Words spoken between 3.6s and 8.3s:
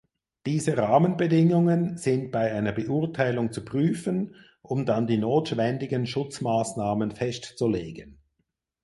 prüfen um dann die notwendigen Schutzmaßnahmen festzulegen.